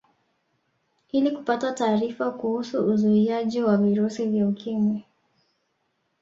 [1.11, 5.05] Ili kupata taarifa kuhusu uzuiaji wa virusi vya Ukimwi